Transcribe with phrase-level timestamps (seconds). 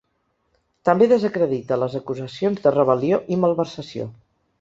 [0.87, 4.09] També desacredita les acusacions de rebel·lió i malversació.